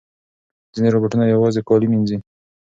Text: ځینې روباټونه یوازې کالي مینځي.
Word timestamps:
ځینې 0.73 0.89
روباټونه 0.93 1.25
یوازې 1.27 1.61
کالي 1.67 1.87
مینځي. 1.91 2.17